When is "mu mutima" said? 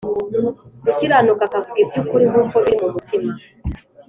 2.81-3.31